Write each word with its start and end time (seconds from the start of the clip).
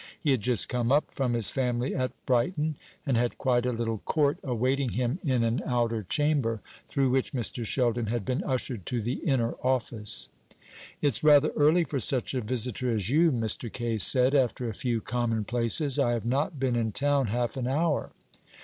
He 0.19 0.31
had 0.31 0.41
just 0.41 0.67
come 0.67 0.91
up 0.91 1.11
from 1.13 1.33
his 1.33 1.51
family 1.51 1.93
at 1.93 2.09
Brighton, 2.25 2.75
and 3.05 3.15
had 3.17 3.37
quite 3.37 3.67
a 3.67 3.71
little 3.71 3.99
court 3.99 4.39
awaiting 4.43 4.93
him 4.93 5.19
in 5.23 5.43
an 5.43 5.61
outer 5.63 6.01
chamber, 6.01 6.59
through 6.87 7.11
which 7.11 7.33
Mr. 7.33 7.63
Sheldon 7.63 8.07
had 8.07 8.25
been 8.25 8.43
ushered 8.43 8.87
to 8.87 8.99
the 8.99 9.19
inner 9.23 9.51
office. 9.61 10.27
"It's 11.03 11.23
rather 11.23 11.49
early 11.49 11.83
for 11.83 11.99
such 11.99 12.33
a 12.33 12.41
visitor 12.41 12.91
as 12.91 13.11
you," 13.11 13.31
Mr. 13.31 13.71
Kaye 13.71 13.99
said, 13.99 14.33
after 14.33 14.67
a 14.67 14.73
few 14.73 15.01
commonplaces. 15.01 15.99
"I 15.99 16.13
have 16.13 16.25
not 16.25 16.59
been 16.59 16.75
in 16.75 16.93
town 16.93 17.27
half 17.27 17.55
an 17.55 17.67
hour." 17.67 18.09